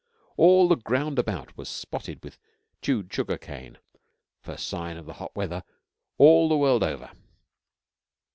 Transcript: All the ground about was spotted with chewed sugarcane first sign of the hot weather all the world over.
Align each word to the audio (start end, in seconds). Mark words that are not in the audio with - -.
All 0.35 0.67
the 0.67 0.75
ground 0.77 1.19
about 1.19 1.55
was 1.55 1.69
spotted 1.69 2.23
with 2.23 2.39
chewed 2.81 3.13
sugarcane 3.13 3.77
first 4.39 4.65
sign 4.67 4.97
of 4.97 5.05
the 5.05 5.13
hot 5.13 5.35
weather 5.35 5.63
all 6.17 6.49
the 6.49 6.57
world 6.57 6.81
over. 6.81 7.11